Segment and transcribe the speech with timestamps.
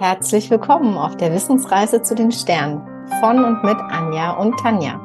[0.00, 2.86] Herzlich willkommen auf der Wissensreise zu den Sternen
[3.18, 5.00] von und mit Anja und Tanja.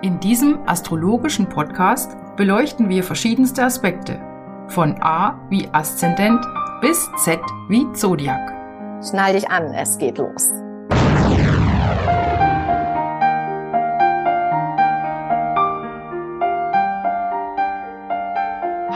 [0.00, 4.20] In diesem astrologischen Podcast beleuchten wir verschiedenste Aspekte,
[4.68, 6.40] von A wie Aszendent
[6.80, 8.52] bis Z wie Zodiac.
[9.02, 10.52] Schnall dich an, es geht los.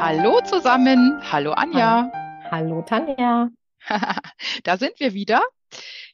[0.01, 2.13] Hallo zusammen, hallo Anja.
[2.49, 3.49] Hallo Tanja.
[4.65, 5.43] da sind wir wieder.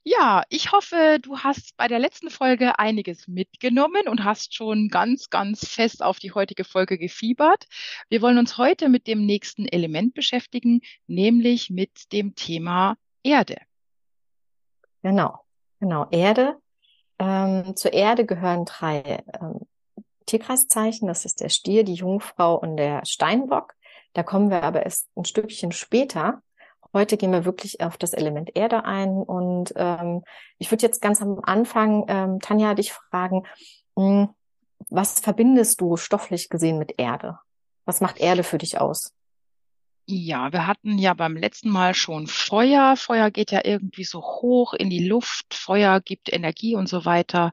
[0.04, 5.30] Ja, ich hoffe, du hast bei der letzten Folge einiges mitgenommen und hast schon ganz,
[5.30, 7.66] ganz fest auf die heutige Folge gefiebert.
[8.08, 13.58] Wir wollen uns heute mit dem nächsten Element beschäftigen, nämlich mit dem Thema Erde.
[15.02, 15.40] Genau,
[15.78, 16.56] genau, Erde.
[17.18, 19.60] Ähm, zur Erde gehören drei ähm,
[20.26, 21.06] Tierkreiszeichen.
[21.06, 23.74] Das ist der Stier, die Jungfrau und der Steinbock.
[24.14, 26.42] Da kommen wir aber erst ein Stückchen später.
[26.94, 30.24] Heute gehen wir wirklich auf das Element Erde ein und ähm,
[30.58, 33.46] ich würde jetzt ganz am Anfang, ähm, Tanja, dich fragen,
[33.96, 34.28] mh, hm,
[34.90, 37.38] was verbindest du stofflich gesehen mit Erde?
[37.84, 39.14] Was macht Erde für dich aus?
[40.06, 42.96] Ja, wir hatten ja beim letzten Mal schon Feuer.
[42.96, 45.54] Feuer geht ja irgendwie so hoch in die Luft.
[45.54, 47.52] Feuer gibt Energie und so weiter,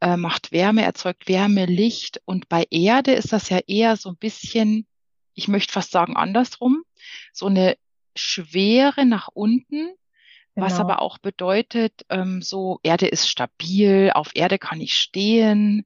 [0.00, 2.20] äh, macht Wärme, erzeugt Wärme, Licht.
[2.26, 4.86] Und bei Erde ist das ja eher so ein bisschen,
[5.34, 6.84] ich möchte fast sagen andersrum,
[7.32, 7.76] so eine
[8.14, 9.94] Schwere nach unten,
[10.54, 10.66] genau.
[10.66, 15.84] was aber auch bedeutet, ähm, so Erde ist stabil, auf Erde kann ich stehen.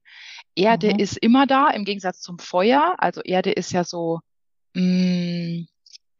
[0.54, 0.98] Erde mhm.
[1.00, 2.94] ist immer da, im Gegensatz zum Feuer.
[2.98, 4.20] Also Erde ist ja so
[4.74, 5.66] mh, mm,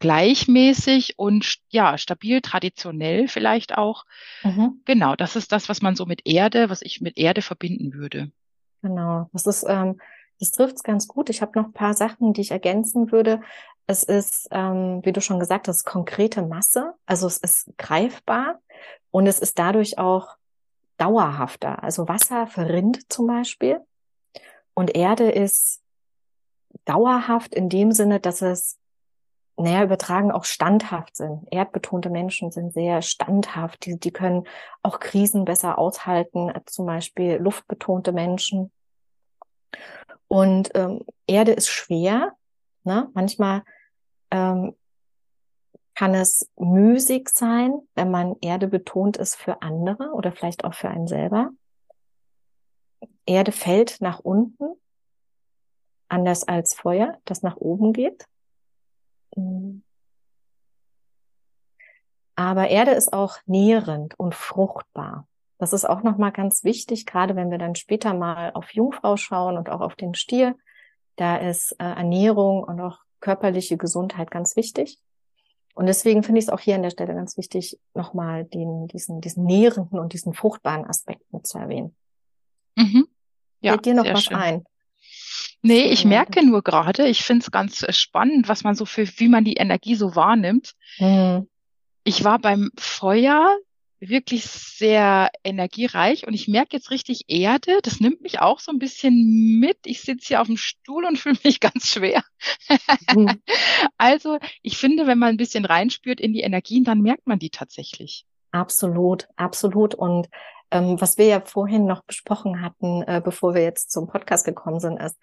[0.04, 4.04] gleichmäßig und ja, stabil, traditionell vielleicht auch.
[4.42, 4.82] Mhm.
[4.84, 8.30] Genau, das ist das, was man so mit Erde, was ich mit Erde verbinden würde.
[8.82, 9.98] Genau, das ist, ähm,
[10.40, 11.30] das trifft es ganz gut.
[11.30, 13.40] Ich habe noch ein paar Sachen, die ich ergänzen würde.
[13.86, 16.94] Es ist, ähm, wie du schon gesagt hast, konkrete Masse.
[17.06, 18.60] Also es ist greifbar
[19.10, 20.36] und es ist dadurch auch
[20.96, 21.82] dauerhafter.
[21.82, 23.80] Also Wasser verrinnt zum Beispiel
[24.74, 25.82] und Erde ist
[26.84, 28.78] dauerhaft in dem Sinne, dass es
[29.56, 31.46] naja, übertragen auch standhaft sind.
[31.50, 33.86] Erdbetonte Menschen sind sehr standhaft.
[33.86, 34.44] Die, die können
[34.82, 38.72] auch Krisen besser aushalten, zum Beispiel luftbetonte Menschen.
[40.26, 42.32] Und ähm, Erde ist schwer.
[42.84, 43.10] Ne?
[43.14, 43.62] Manchmal
[44.30, 44.76] ähm,
[45.94, 50.88] kann es müßig sein, wenn man Erde betont ist für andere oder vielleicht auch für
[50.88, 51.50] einen selber.
[53.26, 54.74] Erde fällt nach unten,
[56.08, 58.26] anders als Feuer, das nach oben geht.
[62.36, 65.26] Aber Erde ist auch nährend und fruchtbar.
[65.58, 69.56] Das ist auch nochmal ganz wichtig, gerade wenn wir dann später mal auf Jungfrau schauen
[69.56, 70.56] und auch auf den Stier.
[71.16, 74.98] Da ist äh, Ernährung und auch körperliche Gesundheit ganz wichtig.
[75.74, 79.20] Und deswegen finde ich es auch hier an der Stelle ganz wichtig, nochmal den, diesen,
[79.20, 81.96] diesen nährenden und diesen fruchtbaren Aspekt mit zu erwähnen.
[82.76, 83.08] Mhm.
[83.60, 84.36] Ja, Fällt dir noch was schön.
[84.36, 84.64] ein?
[85.62, 89.08] Nee, ich merke nur gerade, ich finde es ganz äh, spannend, was man so für,
[89.18, 90.74] wie man die Energie so wahrnimmt.
[90.98, 91.48] Mhm.
[92.04, 93.56] Ich war beim Feuer
[94.08, 98.78] wirklich sehr energiereich und ich merke jetzt richtig Erde, das nimmt mich auch so ein
[98.78, 99.78] bisschen mit.
[99.84, 102.22] Ich sitze hier auf dem Stuhl und fühle mich ganz schwer.
[103.14, 103.42] Mhm.
[103.98, 107.50] also ich finde, wenn man ein bisschen reinspürt in die Energien, dann merkt man die
[107.50, 108.26] tatsächlich.
[108.50, 109.94] Absolut, absolut.
[109.94, 110.28] Und
[110.70, 114.80] ähm, was wir ja vorhin noch besprochen hatten, äh, bevor wir jetzt zum Podcast gekommen
[114.80, 115.18] sind, ist,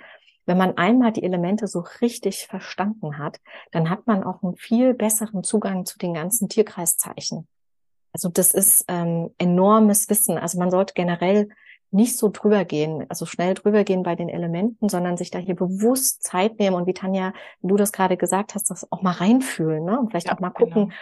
[0.46, 3.40] wenn man einmal die Elemente so richtig verstanden hat,
[3.72, 7.48] dann hat man auch einen viel besseren Zugang zu den ganzen Tierkreiszeichen.
[8.14, 10.38] Also das ist ähm, enormes Wissen.
[10.38, 11.50] Also man sollte generell
[11.92, 15.56] nicht so drüber gehen, also schnell drüber gehen bei den Elementen, sondern sich da hier
[15.56, 19.84] bewusst Zeit nehmen und wie Tanja, du das gerade gesagt hast, das auch mal reinfühlen,
[19.84, 20.00] ne?
[20.00, 20.96] Und vielleicht ja, auch mal gucken, genau.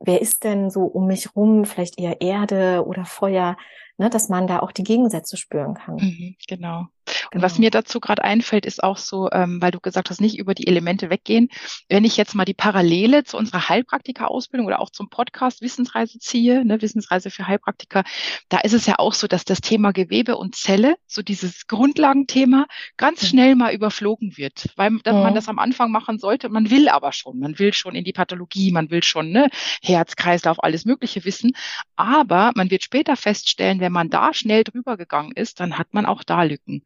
[0.00, 3.56] wer ist denn so um mich rum, vielleicht eher Erde oder Feuer,
[3.96, 4.10] ne?
[4.10, 5.96] Dass man da auch die Gegensätze spüren kann.
[5.96, 6.88] Mhm, genau.
[7.32, 7.66] Und was genau.
[7.66, 10.66] mir dazu gerade einfällt, ist auch so, ähm, weil du gesagt hast, nicht über die
[10.66, 11.48] Elemente weggehen.
[11.88, 16.64] Wenn ich jetzt mal die Parallele zu unserer Heilpraktika-Ausbildung oder auch zum Podcast Wissensreise ziehe,
[16.64, 18.04] ne, Wissensreise für Heilpraktiker,
[18.48, 22.66] da ist es ja auch so, dass das Thema Gewebe und Zelle, so dieses Grundlagenthema,
[22.96, 25.00] ganz schnell mal überflogen wird, weil mhm.
[25.04, 26.48] man das am Anfang machen sollte.
[26.48, 29.48] Man will aber schon, man will schon in die Pathologie, man will schon ne,
[29.82, 31.52] Herz, Kreislauf, alles Mögliche wissen.
[31.96, 36.06] Aber man wird später feststellen, wenn man da schnell drüber gegangen ist, dann hat man
[36.06, 36.82] auch da Lücken.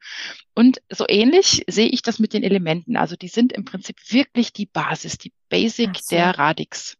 [0.55, 2.97] Und so ähnlich sehe ich das mit den Elementen.
[2.97, 6.11] Also die sind im Prinzip wirklich die Basis, die Basic Absolut.
[6.13, 6.97] der Radix.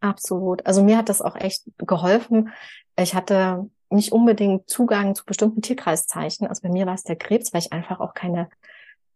[0.00, 0.66] Absolut.
[0.66, 2.50] Also mir hat das auch echt geholfen.
[2.98, 6.46] Ich hatte nicht unbedingt Zugang zu bestimmten Tierkreiszeichen.
[6.46, 8.48] Also bei mir war es der Krebs, weil ich einfach auch keine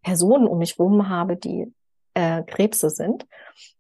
[0.03, 1.73] Personen um mich rum habe, die
[2.15, 3.27] äh, Krebse sind.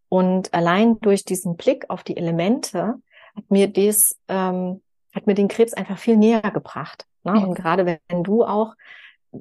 [0.08, 2.94] Und allein durch diesen Blick auf die Elemente
[3.36, 4.82] hat mir das, ähm,
[5.14, 7.06] hat mir den Krebs einfach viel näher gebracht.
[7.24, 7.32] Ne?
[7.32, 7.44] Mhm.
[7.44, 8.74] Und gerade wenn du auch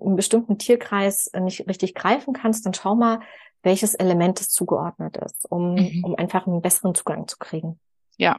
[0.01, 3.19] einen bestimmten Tierkreis nicht richtig greifen kannst, dann schau mal,
[3.63, 6.03] welches Element es zugeordnet ist, um, mhm.
[6.03, 7.79] um einfach einen besseren Zugang zu kriegen.
[8.17, 8.37] Ja,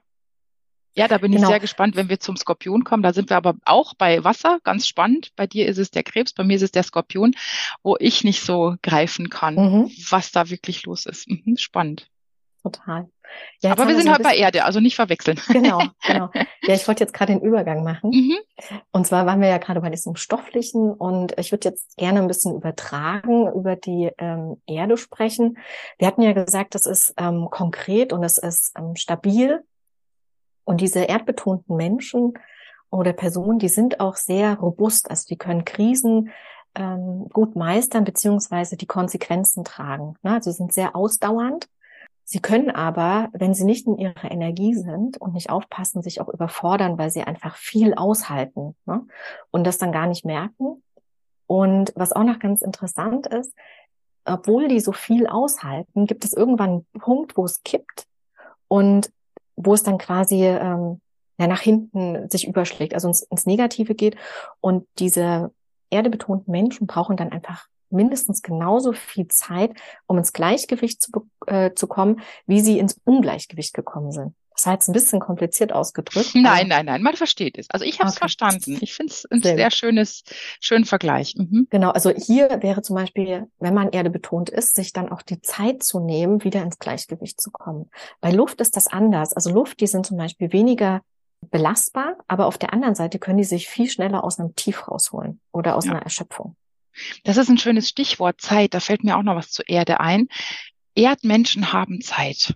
[0.96, 1.44] ja, da bin genau.
[1.44, 3.02] ich sehr gespannt, wenn wir zum Skorpion kommen.
[3.02, 5.30] Da sind wir aber auch bei Wasser, ganz spannend.
[5.36, 7.34] Bei dir ist es der Krebs, bei mir ist es der Skorpion,
[7.82, 9.90] wo ich nicht so greifen kann, mhm.
[10.08, 11.28] was da wirklich los ist.
[11.28, 12.08] Mhm, spannend.
[12.66, 13.08] Total.
[13.62, 15.38] Ja, aber wir sind so halt bei Erde, also nicht verwechseln.
[15.48, 16.30] Genau, genau.
[16.34, 18.10] Ja, ich wollte jetzt gerade den Übergang machen.
[18.10, 18.38] Mhm.
[18.90, 22.26] Und zwar waren wir ja gerade bei diesem Stofflichen und ich würde jetzt gerne ein
[22.26, 25.58] bisschen übertragen, über die ähm, Erde sprechen.
[25.98, 29.62] Wir hatten ja gesagt, das ist ähm, konkret und es ist ähm, stabil
[30.64, 32.34] und diese erdbetonten Menschen
[32.90, 35.08] oder Personen, die sind auch sehr robust.
[35.08, 36.32] Also die können Krisen
[36.74, 40.16] ähm, gut meistern beziehungsweise die Konsequenzen tragen.
[40.22, 40.32] Ne?
[40.32, 41.68] Also sind sehr ausdauernd.
[42.28, 46.28] Sie können aber, wenn sie nicht in ihrer Energie sind und nicht aufpassen, sich auch
[46.28, 49.06] überfordern, weil sie einfach viel aushalten ne?
[49.52, 50.82] und das dann gar nicht merken.
[51.46, 53.54] Und was auch noch ganz interessant ist,
[54.24, 58.08] obwohl die so viel aushalten, gibt es irgendwann einen Punkt, wo es kippt
[58.66, 59.12] und
[59.54, 61.00] wo es dann quasi ähm,
[61.38, 64.16] ja, nach hinten sich überschlägt, also ins, ins Negative geht.
[64.60, 65.52] Und diese
[65.90, 69.72] erdebetonten Menschen brauchen dann einfach mindestens genauso viel Zeit,
[70.06, 71.10] um ins Gleichgewicht zu,
[71.46, 74.34] äh, zu kommen, wie sie ins Ungleichgewicht gekommen sind.
[74.56, 76.30] Das war jetzt ein bisschen kompliziert ausgedrückt.
[76.34, 77.68] Nein, nein, nein, man versteht es.
[77.68, 78.20] Also ich habe es okay.
[78.20, 78.78] verstanden.
[78.80, 80.24] Ich finde es ein sehr, sehr schönes,
[80.60, 81.34] schönen Vergleich.
[81.36, 81.66] Mhm.
[81.68, 85.42] Genau, also hier wäre zum Beispiel, wenn man Erde betont ist, sich dann auch die
[85.42, 87.90] Zeit zu nehmen, wieder ins Gleichgewicht zu kommen.
[88.22, 89.34] Bei Luft ist das anders.
[89.34, 91.02] Also Luft, die sind zum Beispiel weniger
[91.42, 95.40] belastbar, aber auf der anderen Seite können die sich viel schneller aus einem Tief rausholen
[95.52, 95.92] oder aus ja.
[95.92, 96.56] einer Erschöpfung.
[97.24, 98.74] Das ist ein schönes Stichwort Zeit.
[98.74, 100.28] Da fällt mir auch noch was zur Erde ein.
[100.94, 102.54] Erdmenschen haben Zeit.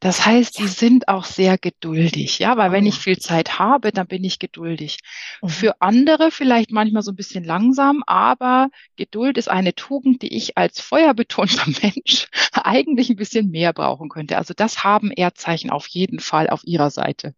[0.00, 0.64] Das heißt, ja.
[0.64, 4.22] die sind auch sehr geduldig, ja, weil oh, wenn ich viel Zeit habe, dann bin
[4.22, 4.98] ich geduldig.
[5.42, 5.48] Mhm.
[5.48, 10.56] Für andere vielleicht manchmal so ein bisschen langsam, aber Geduld ist eine Tugend, die ich
[10.56, 14.38] als feuerbetonter Mensch eigentlich ein bisschen mehr brauchen könnte.
[14.38, 17.34] Also das haben Erdzeichen auf jeden Fall auf ihrer Seite.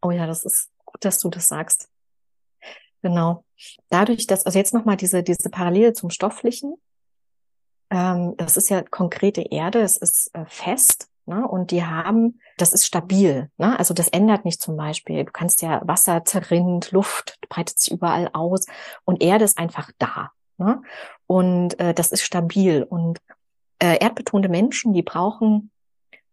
[0.00, 1.88] Oh ja, das ist gut, dass du das sagst.
[3.04, 3.44] Genau.
[3.90, 6.74] Dadurch, dass, also jetzt nochmal diese, diese Parallele zum Stofflichen.
[7.90, 11.46] Ähm, das ist ja konkrete Erde, es ist äh, fest Ne?
[11.46, 13.50] Und die haben, das ist stabil.
[13.56, 13.78] Ne?
[13.78, 15.24] Also das ändert nicht zum Beispiel.
[15.24, 18.66] Du kannst ja Wasser zerrinnt, Luft breitet sich überall aus
[19.04, 20.32] und Erde ist einfach da.
[20.58, 20.82] Ne?
[21.26, 22.82] Und äh, das ist stabil.
[22.82, 23.20] Und
[23.78, 25.70] äh, erdbetonte Menschen, die brauchen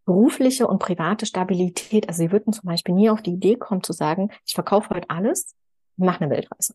[0.06, 2.10] berufliche und private Stabilität.
[2.10, 5.10] Also sie würden zum Beispiel nie auf die Idee kommen zu sagen, ich verkaufe heute
[5.10, 5.56] alles
[6.02, 6.74] und mache eine Weltreise.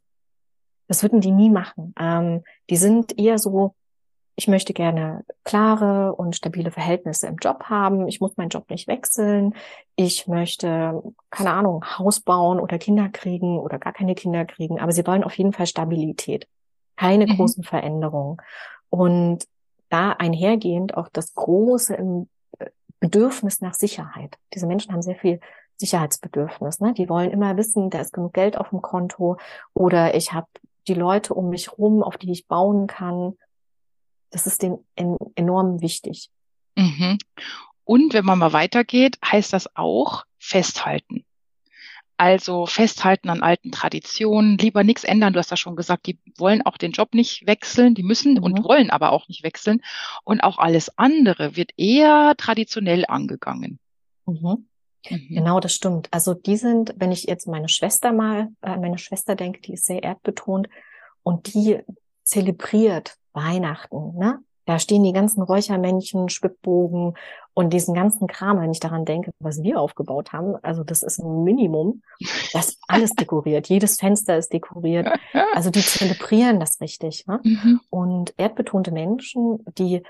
[0.88, 1.93] Das würden die nie machen.
[1.99, 3.75] Ähm, die sind eher so,
[4.37, 8.06] ich möchte gerne klare und stabile Verhältnisse im Job haben.
[8.06, 9.55] Ich muss meinen Job nicht wechseln.
[9.96, 14.78] Ich möchte, keine Ahnung, Haus bauen oder Kinder kriegen oder gar keine Kinder kriegen.
[14.78, 16.46] Aber sie wollen auf jeden Fall Stabilität.
[16.96, 17.37] Keine mhm.
[17.37, 18.37] großen Veränderungen.
[18.90, 19.44] Und
[19.88, 22.67] da einhergehend auch das große äh,
[23.00, 24.38] Bedürfnis nach Sicherheit.
[24.55, 25.40] Diese Menschen haben sehr viel
[25.78, 26.81] Sicherheitsbedürfnis.
[26.81, 26.94] Ne?
[26.94, 29.37] Die wollen immer wissen, da ist genug Geld auf dem Konto
[29.75, 30.46] oder ich habe
[30.88, 33.34] die Leute um mich rum, auf die ich bauen kann
[34.31, 34.84] das ist denen
[35.34, 36.31] enorm wichtig.
[36.76, 37.19] Mhm.
[37.84, 41.24] Und wenn man mal weitergeht, heißt das auch festhalten.
[42.19, 45.34] Also festhalten an alten Traditionen, lieber nichts ändern.
[45.34, 48.43] Du hast ja schon gesagt, die wollen auch den Job nicht wechseln, die müssen mhm.
[48.43, 49.82] und wollen aber auch nicht wechseln.
[50.24, 53.79] Und auch alles andere wird eher traditionell angegangen.
[54.24, 54.67] Mhm.
[55.08, 55.34] Mhm.
[55.34, 56.08] Genau, das stimmt.
[56.10, 59.86] Also die sind, wenn ich jetzt meine Schwester mal, äh, meine Schwester denke, die ist
[59.86, 60.69] sehr erdbetont
[61.22, 61.81] und die
[62.25, 64.41] zelebriert Weihnachten, ne?
[64.67, 67.15] Da stehen die ganzen Räuchermännchen, Schwibbogen
[67.55, 70.56] und diesen ganzen Kram, wenn ich daran denke, was wir aufgebaut haben.
[70.63, 72.03] Also das ist ein Minimum.
[72.53, 73.69] Das ist alles dekoriert.
[73.69, 75.08] Jedes Fenster ist dekoriert.
[75.55, 77.29] Also die zelebrieren das richtig.
[77.29, 77.41] Ne?
[77.44, 77.81] Mhm.
[77.91, 80.03] Und erdbetonte Menschen, die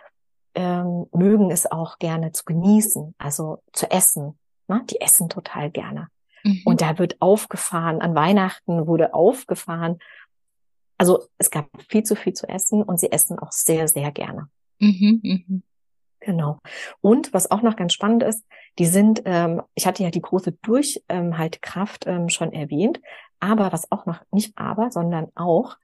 [0.54, 4.38] ähm, mögen es auch gerne zu genießen, also zu essen.
[4.68, 4.82] Ne?
[4.90, 6.08] Die essen total gerne.
[6.44, 6.62] Mhm.
[6.64, 8.00] Und da wird aufgefahren.
[8.00, 9.98] An Weihnachten wurde aufgefahren
[10.98, 14.48] also es gab viel zu viel zu essen und sie essen auch sehr, sehr gerne.
[14.78, 15.60] Mhm, mh.
[16.20, 16.58] Genau.
[17.00, 18.44] Und was auch noch ganz spannend ist,
[18.78, 23.00] die sind, ähm, ich hatte ja die große Durchhaltekraft ähm, schon erwähnt,
[23.38, 25.76] aber was auch noch nicht aber, sondern auch,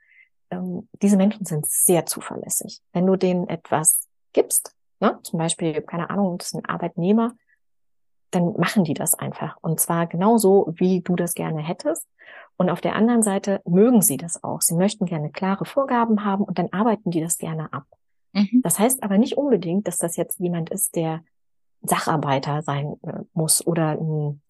[0.51, 2.81] ähm, diese Menschen sind sehr zuverlässig.
[2.93, 7.35] Wenn du denen etwas gibst, ne, zum Beispiel, keine Ahnung, das ist ein Arbeitnehmer,
[8.35, 9.57] dann machen die das einfach.
[9.61, 12.09] Und zwar genauso, wie du das gerne hättest.
[12.57, 14.61] Und auf der anderen Seite mögen sie das auch.
[14.61, 17.85] Sie möchten gerne klare Vorgaben haben und dann arbeiten die das gerne ab.
[18.33, 18.61] Mhm.
[18.63, 21.23] Das heißt aber nicht unbedingt, dass das jetzt jemand ist, der
[21.83, 24.41] Sacharbeiter sein äh, muss oder ein,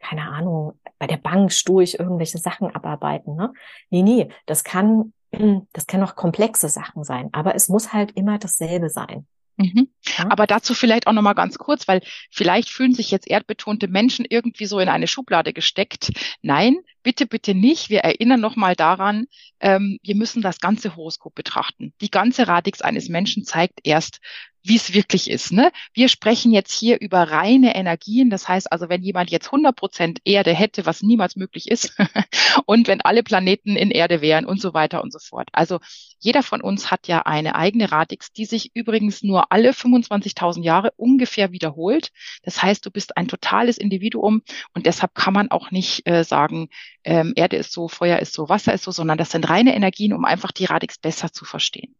[0.00, 3.36] keine Ahnung, bei der Bank sturig irgendwelche Sachen abarbeiten.
[3.36, 3.52] Ne?
[3.90, 5.12] Nee, nee, das kann,
[5.72, 9.26] das kann auch komplexe Sachen sein, aber es muss halt immer dasselbe sein.
[9.62, 9.88] Mhm.
[10.18, 10.30] Ja?
[10.30, 12.00] Aber dazu vielleicht auch nochmal ganz kurz, weil
[12.30, 16.12] vielleicht fühlen sich jetzt erdbetonte Menschen irgendwie so in eine Schublade gesteckt.
[16.42, 17.90] Nein, bitte, bitte nicht.
[17.90, 19.26] Wir erinnern nochmal daran,
[19.60, 21.92] ähm, wir müssen das ganze Horoskop betrachten.
[22.00, 24.20] Die ganze Radix eines Menschen zeigt erst,
[24.62, 25.52] wie es wirklich ist.
[25.52, 25.72] Ne?
[25.92, 28.30] Wir sprechen jetzt hier über reine Energien.
[28.30, 31.96] Das heißt also, wenn jemand jetzt 100 Prozent Erde hätte, was niemals möglich ist,
[32.66, 35.48] und wenn alle Planeten in Erde wären und so weiter und so fort.
[35.52, 35.80] Also
[36.18, 40.92] jeder von uns hat ja eine eigene Radix, die sich übrigens nur alle 25.000 Jahre
[40.96, 42.10] ungefähr wiederholt.
[42.42, 44.42] Das heißt, du bist ein totales Individuum
[44.74, 46.68] und deshalb kann man auch nicht äh, sagen,
[47.04, 50.12] ähm, Erde ist so, Feuer ist so, Wasser ist so, sondern das sind reine Energien,
[50.12, 51.96] um einfach die Radix besser zu verstehen.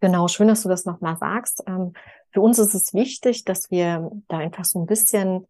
[0.00, 1.64] Genau, schön, dass du das nochmal sagst.
[1.66, 1.92] Ähm,
[2.30, 5.46] für uns ist es wichtig, dass wir da einfach so ein bisschen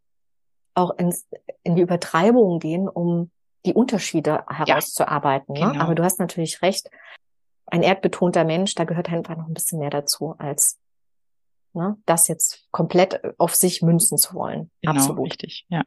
[0.74, 1.26] auch ins,
[1.64, 3.30] in die Übertreibung gehen, um
[3.66, 5.54] die Unterschiede herauszuarbeiten.
[5.56, 5.72] Ja, ne?
[5.72, 5.84] genau.
[5.84, 6.88] Aber du hast natürlich recht.
[7.66, 10.78] Ein erdbetonter Mensch, da gehört einfach noch ein bisschen mehr dazu, als
[11.74, 14.70] ne, das jetzt komplett auf sich münzen zu wollen.
[14.80, 15.26] Genau, Absolut.
[15.26, 15.82] Richtig, ja.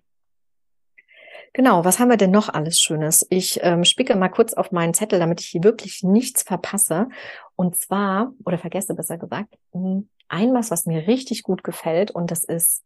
[1.54, 3.28] Genau, was haben wir denn noch alles Schönes?
[3.30, 7.10] Ich ähm, spicke mal kurz auf meinen Zettel, damit ich hier wirklich nichts verpasse.
[7.56, 12.32] Und zwar, oder vergesse besser gesagt, hm, ein was, was mir richtig gut gefällt und
[12.32, 12.84] das ist,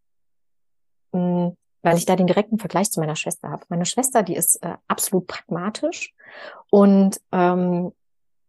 [1.12, 3.64] mh, hm, weil ich da den direkten Vergleich zu meiner Schwester habe.
[3.70, 6.16] Meine Schwester, die ist äh, absolut pragmatisch
[6.72, 7.92] und ähm,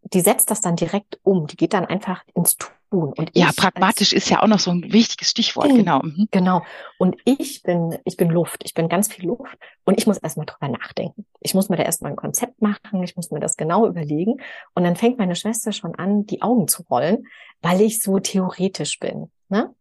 [0.03, 1.47] die setzt das dann direkt um.
[1.47, 2.71] Die geht dann einfach ins Tun.
[2.99, 6.01] Und ja, pragmatisch ist ja auch noch so ein wichtiges Stichwort, genau.
[6.03, 6.29] Mhm.
[6.31, 6.63] Genau.
[6.99, 8.63] Und ich bin, ich bin Luft.
[8.65, 9.57] Ich bin ganz viel Luft.
[9.85, 11.27] Und ich muss erstmal drüber nachdenken.
[11.41, 13.03] Ich muss mir da erstmal ein Konzept machen.
[13.03, 14.41] Ich muss mir das genau überlegen.
[14.75, 17.27] Und dann fängt meine Schwester schon an, die Augen zu rollen,
[17.63, 19.31] weil ich so theoretisch bin.
[19.49, 19.75] Ne?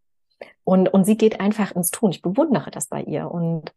[0.63, 2.11] Und, und sie geht einfach ins Tun.
[2.11, 3.29] Ich bewundere das bei ihr.
[3.29, 3.73] Und,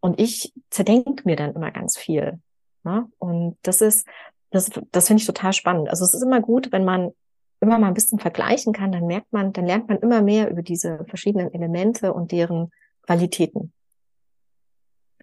[0.00, 2.40] und ich zerdenke mir dann immer ganz viel.
[2.82, 3.06] Ne?
[3.18, 4.06] Und das ist,
[4.50, 5.88] das, das finde ich total spannend.
[5.88, 7.12] Also es ist immer gut, wenn man
[7.60, 10.62] immer mal ein bisschen vergleichen kann, dann merkt man, dann lernt man immer mehr über
[10.62, 12.70] diese verschiedenen Elemente und deren
[13.02, 13.72] Qualitäten.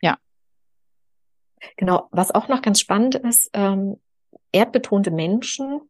[0.01, 0.17] Ja.
[1.77, 2.07] Genau.
[2.11, 3.97] Was auch noch ganz spannend ist, ähm,
[4.51, 5.81] erdbetonte Menschen,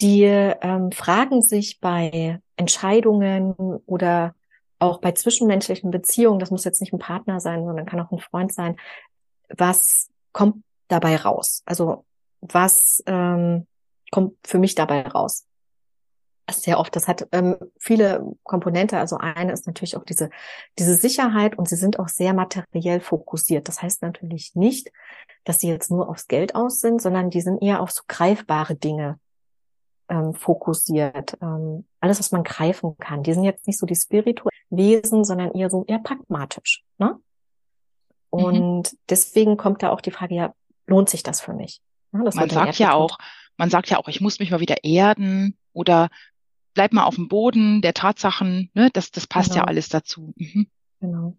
[0.00, 3.54] die ähm, fragen sich bei Entscheidungen
[3.86, 4.34] oder
[4.78, 8.18] auch bei zwischenmenschlichen Beziehungen, das muss jetzt nicht ein Partner sein, sondern kann auch ein
[8.18, 8.76] Freund sein,
[9.48, 11.62] was kommt dabei raus?
[11.64, 12.04] Also
[12.40, 13.66] was ähm,
[14.10, 15.45] kommt für mich dabei raus?
[16.48, 18.98] Sehr oft, das hat ähm, viele Komponente.
[18.98, 20.30] Also eine ist natürlich auch diese,
[20.78, 23.66] diese Sicherheit und sie sind auch sehr materiell fokussiert.
[23.68, 24.92] Das heißt natürlich nicht,
[25.44, 28.76] dass sie jetzt nur aufs Geld aus sind, sondern die sind eher auf so greifbare
[28.76, 29.18] Dinge
[30.08, 31.36] ähm, fokussiert.
[31.42, 33.24] Ähm, alles, was man greifen kann.
[33.24, 36.84] Die sind jetzt nicht so die spirituellen Wesen, sondern eher so eher pragmatisch.
[36.98, 37.18] Ne?
[38.32, 38.44] Mhm.
[38.44, 38.98] Und mhm.
[39.08, 40.54] deswegen kommt da auch die Frage, ja,
[40.86, 41.80] lohnt sich das für mich?
[42.12, 43.18] Ja, man sagt ja auch,
[43.56, 46.08] man sagt ja auch, ich muss mich mal wieder erden oder
[46.76, 48.90] bleib mal auf dem Boden der Tatsachen, ne?
[48.92, 49.62] Das, das passt genau.
[49.62, 50.34] ja alles dazu.
[50.36, 50.68] Mhm.
[51.00, 51.36] Genau.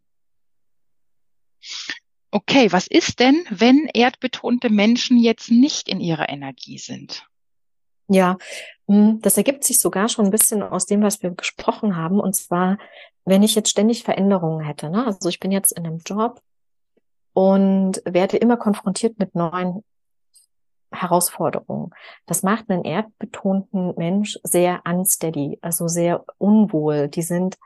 [2.32, 7.26] Okay, was ist denn, wenn erdbetonte Menschen jetzt nicht in ihrer Energie sind?
[8.10, 8.38] Ja,
[8.88, 12.20] hm, das ergibt sich sogar schon ein bisschen aus dem, was wir gesprochen haben.
[12.20, 12.78] Und zwar,
[13.24, 14.90] wenn ich jetzt ständig Veränderungen hätte.
[14.90, 15.06] Ne?
[15.06, 16.42] Also ich bin jetzt in einem Job
[17.34, 19.84] und werde immer konfrontiert mit neuen
[20.92, 21.92] Herausforderungen.
[22.26, 27.08] Das macht einen erdbetonten Mensch sehr unsteady, also sehr unwohl.
[27.08, 27.58] Die sind,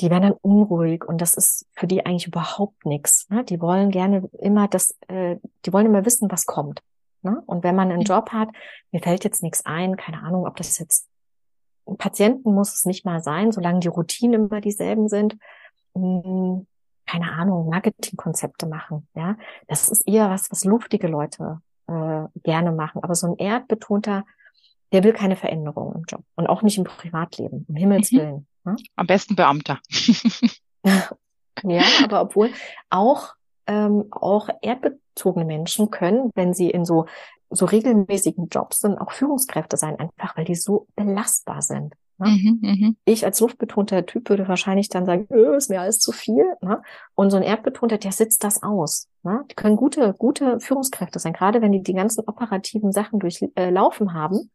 [0.00, 3.28] die werden dann unruhig und das ist für die eigentlich überhaupt nichts.
[3.28, 3.44] Ne?
[3.44, 6.82] Die wollen gerne immer das, äh, die wollen immer wissen, was kommt.
[7.22, 7.42] Ne?
[7.46, 8.48] Und wenn man einen Job hat,
[8.92, 11.08] mir fällt jetzt nichts ein, keine Ahnung, ob das jetzt
[11.98, 15.36] Patienten muss es nicht mal sein, solange die Routinen immer dieselben sind.
[15.94, 16.66] Hm,
[17.06, 19.08] keine Ahnung, Marketingkonzepte machen.
[19.14, 21.60] Ja, das ist eher was, was luftige Leute
[21.90, 23.02] äh, gerne machen.
[23.02, 24.24] Aber so ein erdbetonter,
[24.92, 28.18] der will keine Veränderung im Job und auch nicht im Privatleben, um Himmels mhm.
[28.18, 28.46] Willen.
[28.64, 28.76] Ne?
[28.96, 29.78] Am besten Beamter.
[31.62, 32.50] ja, aber obwohl
[32.90, 33.34] auch
[33.66, 37.06] ähm, auch erdbezogene Menschen können, wenn sie in so
[37.50, 41.94] so regelmäßigen Jobs sind, auch Führungskräfte sein, einfach weil die so belastbar sind.
[42.20, 42.28] Ne?
[42.28, 46.12] Mhm, mhm, ich als luftbetonter Typ würde wahrscheinlich dann sagen, öh, ist mir alles zu
[46.12, 46.44] viel.
[46.60, 46.82] Ne?
[47.14, 49.08] Und so ein erdbetonter, der sitzt das aus.
[49.22, 49.44] Ne?
[49.50, 54.10] Die können gute, gute Führungskräfte sein, gerade wenn die die ganzen operativen Sachen durchlaufen äh,
[54.12, 54.50] haben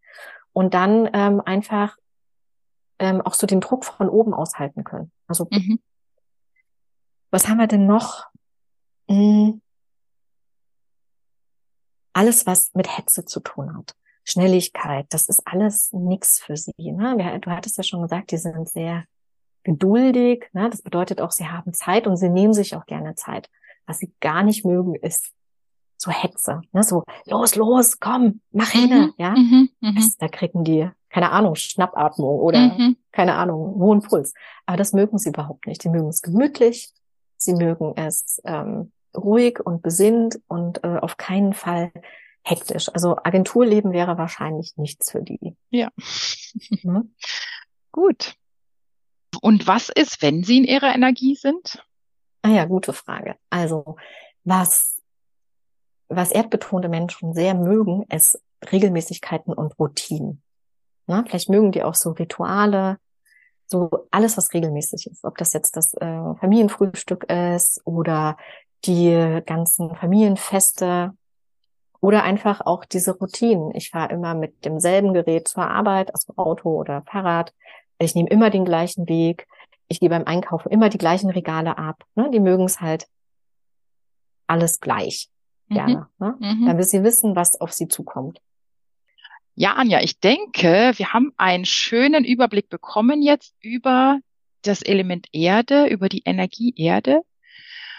[0.54, 1.98] und dann ähm, einfach
[3.00, 5.12] ähm, auch so den Druck von oben aushalten können.
[5.28, 5.80] Also mhm.
[7.32, 8.26] was haben wir denn noch?
[9.10, 9.62] Hm.
[12.14, 13.96] Alles, was mit Hetze zu tun hat.
[14.26, 16.74] Schnelligkeit, das ist alles nix für sie.
[16.78, 17.40] Ne?
[17.42, 19.06] Du hattest ja schon gesagt, die sind sehr
[19.64, 20.50] geduldig.
[20.54, 20.70] Ne?
[20.70, 23.50] Das bedeutet auch, sie haben Zeit und sie nehmen sich auch gerne Zeit.
[23.86, 25.32] Was sie gar nicht mögen, ist
[25.98, 26.62] so Hexe.
[26.72, 26.84] Ne?
[26.84, 28.90] So, los, los, komm, mach hin.
[28.90, 29.96] Mhm, ja, mhm, mhm.
[29.96, 32.98] das, da kriegen die, keine Ahnung, Schnappatmung oder mhm.
[33.12, 34.34] keine Ahnung, hohen Puls.
[34.66, 35.84] Aber das mögen sie überhaupt nicht.
[35.84, 36.92] Sie mögen es gemütlich.
[37.38, 41.92] Sie mögen es ähm, ruhig und besinnt und äh, auf keinen Fall
[42.46, 42.90] hektisch.
[42.94, 45.58] Also Agenturleben wäre wahrscheinlich nichts für die.
[45.70, 45.90] Ja.
[46.82, 47.16] Hm?
[47.92, 48.36] Gut.
[49.42, 51.84] Und was ist, wenn sie in ihrer Energie sind?
[52.42, 53.36] Ah ja, gute Frage.
[53.50, 53.98] Also
[54.44, 55.02] was,
[56.08, 58.40] was erdbetonte Menschen sehr mögen, ist
[58.72, 60.42] Regelmäßigkeiten und Routinen.
[61.08, 62.98] Na, vielleicht mögen die auch so Rituale,
[63.68, 65.24] so alles, was regelmäßig ist.
[65.24, 68.38] Ob das jetzt das äh, Familienfrühstück ist oder
[68.86, 71.14] die ganzen Familienfeste
[72.06, 73.74] oder einfach auch diese Routinen.
[73.74, 77.52] Ich fahre immer mit demselben Gerät zur Arbeit, also Auto oder Fahrrad.
[77.98, 79.48] Ich nehme immer den gleichen Weg.
[79.88, 82.04] Ich gehe beim Einkaufen immer die gleichen Regale ab.
[82.14, 82.30] Ne?
[82.32, 83.08] Die mögen es halt
[84.46, 85.30] alles gleich
[85.68, 85.74] mhm.
[85.74, 86.08] gerne.
[86.20, 86.36] Ne?
[86.40, 86.66] Mhm.
[86.68, 88.40] Damit sie wissen, was auf sie zukommt.
[89.56, 94.20] Ja, Anja, ich denke, wir haben einen schönen Überblick bekommen jetzt über
[94.62, 97.22] das Element Erde, über die Energie Erde.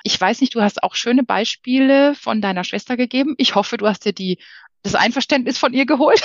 [0.07, 3.35] Ich weiß nicht, du hast auch schöne Beispiele von deiner Schwester gegeben.
[3.39, 4.39] Ich hoffe, du hast dir die,
[4.85, 6.23] das Einverständnis von ihr geholt.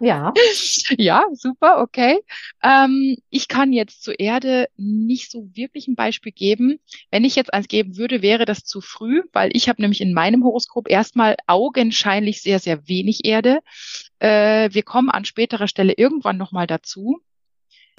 [0.00, 0.32] ja.
[0.98, 2.18] Ja, super, okay.
[2.64, 6.80] Ähm, ich kann jetzt zur Erde nicht so wirklich ein Beispiel geben.
[7.12, 10.12] Wenn ich jetzt eins geben würde, wäre das zu früh, weil ich habe nämlich in
[10.12, 13.60] meinem Horoskop erstmal augenscheinlich sehr, sehr wenig Erde.
[14.18, 17.22] Äh, wir kommen an späterer Stelle irgendwann nochmal dazu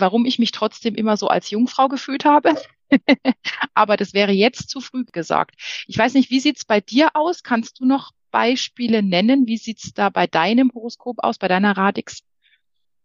[0.02, 2.56] warum ich mich trotzdem immer so als Jungfrau gefühlt habe.
[3.74, 5.56] Aber das wäre jetzt zu früh gesagt.
[5.88, 7.44] Ich weiß nicht, wie sieht's bei dir aus?
[7.44, 9.48] Kannst du noch Beispiele nennen?
[9.48, 12.22] Wie sieht's da bei deinem Horoskop aus, bei deiner Radix?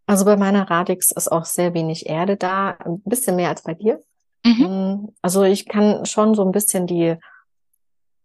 [0.06, 3.74] Also bei meiner Radix ist auch sehr wenig Erde da, ein bisschen mehr als bei
[3.74, 4.02] dir.
[4.44, 4.64] Mhm.
[4.64, 7.16] Mm, also ich kann schon so ein bisschen die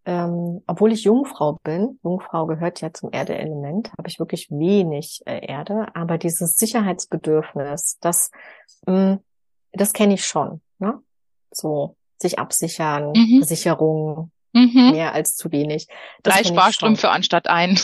[0.09, 5.45] ähm, obwohl ich Jungfrau bin, Jungfrau gehört ja zum Erdeelement, habe ich wirklich wenig äh,
[5.45, 8.31] Erde, aber dieses Sicherheitsbedürfnis, das,
[8.87, 9.19] ähm,
[9.71, 10.61] das kenne ich schon.
[10.79, 10.99] Ne?
[11.51, 13.39] So sich absichern, mhm.
[13.39, 14.91] Versicherung, mhm.
[14.91, 15.87] mehr als zu wenig.
[16.23, 17.79] Das Drei Sparstrümpfe anstatt ein.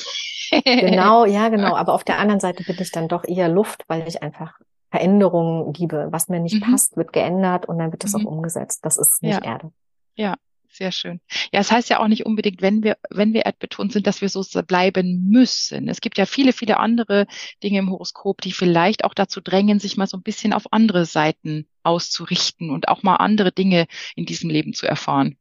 [0.65, 1.75] genau, ja, genau.
[1.75, 4.60] Aber auf der anderen Seite bin ich dann doch eher Luft, weil ich einfach
[4.91, 6.08] Veränderungen liebe.
[6.12, 6.71] Was mir nicht mhm.
[6.71, 8.28] passt, wird geändert und dann wird das auch mhm.
[8.28, 8.84] umgesetzt.
[8.84, 9.54] Das ist nicht ja.
[9.54, 9.71] Erde.
[10.15, 10.36] Ja,
[10.75, 11.21] sehr schön.
[11.51, 14.29] Ja, es heißt ja auch nicht unbedingt, wenn wir, wenn wir erdbetont sind, dass wir
[14.29, 15.88] so bleiben müssen.
[15.88, 17.27] Es gibt ja viele, viele andere
[17.63, 21.05] Dinge im Horoskop, die vielleicht auch dazu drängen, sich mal so ein bisschen auf andere
[21.05, 25.38] Seiten auszurichten und auch mal andere Dinge in diesem Leben zu erfahren.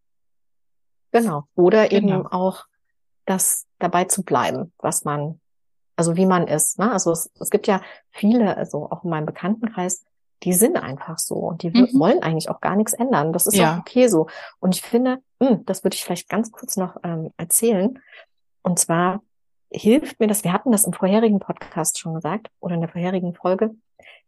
[1.13, 1.45] Genau.
[1.55, 2.19] Oder genau.
[2.19, 2.65] eben auch
[3.25, 5.41] das dabei zu bleiben, was man,
[5.97, 6.79] also wie man ist.
[6.79, 6.91] Ne?
[6.91, 10.05] Also es, es gibt ja viele, also auch in meinem Bekanntenkreis,
[10.45, 11.89] die sind einfach so und die mhm.
[11.99, 13.33] wollen eigentlich auch gar nichts ändern.
[13.33, 13.75] Das ist ja.
[13.75, 14.27] auch okay so.
[14.61, 17.99] Und ich finde, mh, hm, das würde ich vielleicht ganz kurz noch ähm, erzählen.
[18.63, 19.23] Und zwar
[19.71, 23.35] hilft mir das, wir hatten das im vorherigen Podcast schon gesagt oder in der vorherigen
[23.35, 23.71] Folge,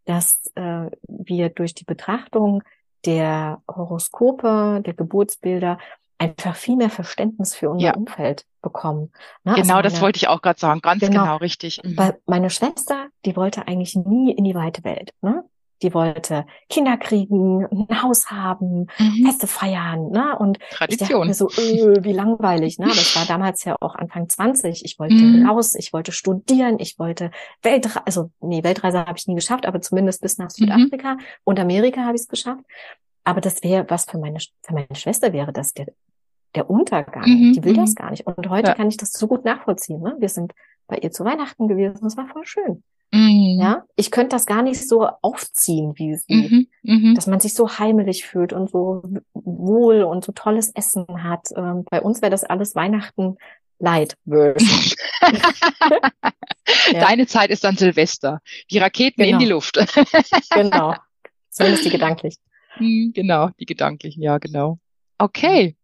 [0.06, 2.62] dass äh, wir durch die Betrachtung
[3.04, 5.78] der Horoskope, der Geburtsbilder
[6.18, 7.94] einfach viel mehr Verständnis für unser ja.
[7.94, 9.12] Umfeld bekommen.
[9.44, 9.52] Ne?
[9.52, 10.80] Also genau, also meine, das wollte ich auch gerade sagen.
[10.80, 11.82] Ganz genau, genau richtig.
[11.84, 11.96] Mhm.
[11.96, 15.12] Weil meine Schwester, die wollte eigentlich nie in die weite Welt.
[15.20, 15.44] Ne?
[15.82, 19.26] Die wollte Kinder kriegen, ein Haus haben, mhm.
[19.26, 20.36] Feste feiern, ne?
[20.38, 21.06] Und Tradition.
[21.06, 22.86] ich dachte mir so, öh, wie langweilig, ne?
[22.86, 24.84] Das war damals ja auch Anfang 20.
[24.84, 25.48] Ich wollte mhm.
[25.48, 27.30] raus, ich wollte studieren, ich wollte
[27.62, 30.64] Weltreise, also nee, Weltreise habe ich nie geschafft, aber zumindest bis nach mhm.
[30.64, 31.20] Südafrika mhm.
[31.44, 32.64] und Amerika habe ich es geschafft.
[33.24, 35.86] Aber das wäre was für meine für meine Schwester wäre das der
[36.54, 37.28] der Untergang.
[37.28, 37.52] Mhm.
[37.52, 37.94] Die will das mhm.
[37.94, 38.26] gar nicht.
[38.26, 38.74] Und heute ja.
[38.74, 40.00] kann ich das so gut nachvollziehen.
[40.00, 40.16] Ne?
[40.18, 40.52] Wir sind
[40.86, 42.00] bei ihr zu Weihnachten gewesen.
[42.02, 42.82] Das war voll schön.
[43.16, 43.60] Mhm.
[43.60, 46.66] Ja, ich könnte das gar nicht so aufziehen, wie sie, mhm.
[46.82, 47.14] Mhm.
[47.14, 49.02] dass man sich so heimelig fühlt und so
[49.32, 51.48] wohl und so tolles Essen hat.
[51.56, 53.36] Ähm, bei uns wäre das alles Weihnachten
[53.78, 54.96] Light Version.
[56.92, 57.00] ja.
[57.00, 58.40] Deine Zeit ist dann Silvester.
[58.70, 59.32] Die Raketen genau.
[59.34, 59.78] in die Luft.
[60.50, 60.94] genau.
[61.50, 62.36] Zumindest die gedanklich.
[62.78, 64.78] Mhm, genau, die gedanklichen, ja, genau.
[65.18, 65.76] Okay.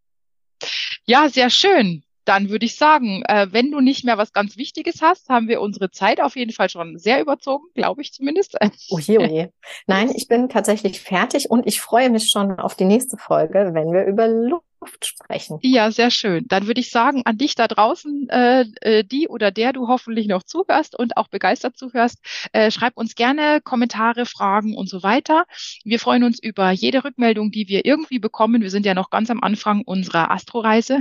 [1.06, 5.02] Ja, sehr schön dann würde ich sagen, äh, wenn du nicht mehr was ganz Wichtiges
[5.02, 8.56] hast, haben wir unsere Zeit auf jeden Fall schon sehr überzogen, glaube ich zumindest.
[8.90, 9.48] Oh je, oh je.
[9.86, 13.92] Nein, ich bin tatsächlich fertig und ich freue mich schon auf die nächste Folge, wenn
[13.92, 14.71] wir über Zukunft
[15.02, 15.58] sprechen.
[15.62, 16.46] Ja, sehr schön.
[16.48, 20.26] Dann würde ich sagen, an dich da draußen, äh, äh, die oder der du hoffentlich
[20.26, 22.18] noch zuhörst und auch begeistert zuhörst,
[22.52, 25.44] äh, schreib uns gerne Kommentare, Fragen und so weiter.
[25.84, 28.62] Wir freuen uns über jede Rückmeldung, die wir irgendwie bekommen.
[28.62, 31.00] Wir sind ja noch ganz am Anfang unserer Astroreise.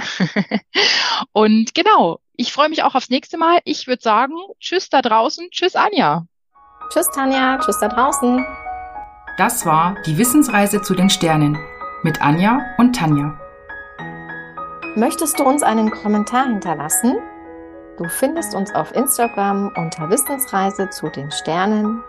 [1.32, 3.60] und genau, ich freue mich auch aufs nächste Mal.
[3.66, 6.26] Ich würde sagen, tschüss da draußen, tschüss Anja.
[6.90, 8.46] Tschüss Tanja, tschüss da draußen.
[9.38, 11.58] Das war die Wissensreise zu den Sternen
[12.04, 13.40] mit Anja und Tanja.
[14.96, 17.18] Möchtest du uns einen Kommentar hinterlassen?
[17.98, 22.04] Du findest uns auf Instagram unter Wissensreise zu den Sternen.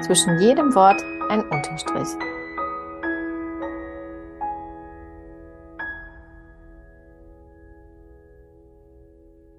[0.00, 2.08] Zwischen jedem Wort ein Unterstrich.